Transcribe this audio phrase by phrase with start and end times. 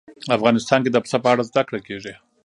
[0.37, 2.13] افغانستان کې د پسه په اړه زده کړه کېږي.